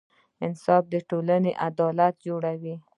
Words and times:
انصاف 0.45 0.83
د 0.93 0.95
ټولنې 1.09 1.51
عدالت 1.67 2.13
جوړوي. 2.25 2.75